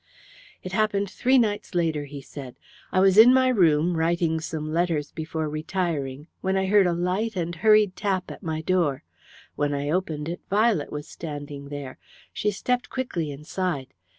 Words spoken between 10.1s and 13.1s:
it Violet was standing there. She stepped